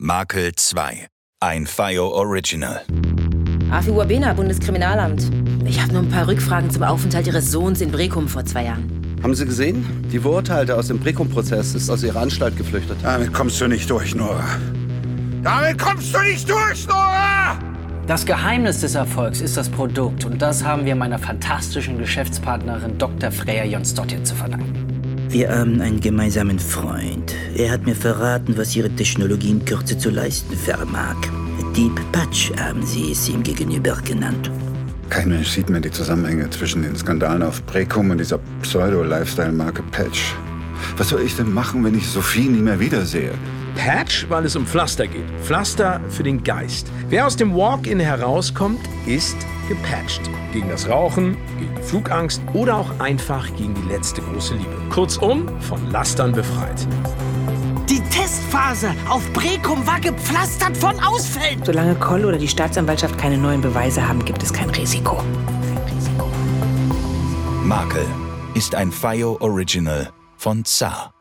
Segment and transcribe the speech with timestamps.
[0.00, 1.08] Makel 2.
[1.40, 2.82] Ein FIO Original.
[3.68, 5.28] Afi Wabena, Bundeskriminalamt.
[5.64, 9.18] Ich habe nur ein paar Rückfragen zum Aufenthalt Ihres Sohns in Brekum vor zwei Jahren.
[9.24, 9.84] Haben Sie gesehen?
[10.12, 12.96] Die Verurteilte aus dem Brekum-Prozess ist aus ihrer Anstalt geflüchtet.
[13.02, 14.44] Damit kommst du nicht durch, Nora.
[15.42, 17.58] Damit kommst du nicht durch, Nora!
[18.06, 23.32] Das Geheimnis des Erfolgs ist das Produkt und das haben wir meiner fantastischen Geschäftspartnerin Dr.
[23.32, 24.97] Freya Jonsdottir zu verdanken.
[25.30, 27.34] Wir haben einen gemeinsamen Freund.
[27.54, 31.16] Er hat mir verraten, was Ihre Technologie in Kürze zu leisten vermag.
[31.76, 34.50] Deep Patch haben Sie es ihm gegenüber genannt.
[35.10, 40.34] Kein Mensch sieht mehr die Zusammenhänge zwischen den Skandalen auf Precum und dieser Pseudo-Lifestyle-Marke Patch.
[40.96, 43.32] Was soll ich denn machen, wenn ich Sophie nie mehr wiedersehe?
[43.76, 45.28] Patch, weil es um Pflaster geht.
[45.42, 46.86] Pflaster für den Geist.
[47.10, 49.36] Wer aus dem Walk-In herauskommt, ist
[49.68, 50.22] gepatcht.
[50.52, 54.76] Gegen das Rauchen, gegen die Flugangst oder auch einfach gegen die letzte große Liebe.
[54.90, 56.86] Kurzum, von Lastern befreit.
[57.88, 61.62] Die Testphase auf Brekum war gepflastert von Ausfällen.
[61.64, 65.16] Solange Koll oder die Staatsanwaltschaft keine neuen Beweise haben, gibt es kein Risiko.
[65.16, 66.28] Kein Risiko.
[67.62, 68.06] Makel
[68.54, 71.17] ist ein FIO Original von ZAR.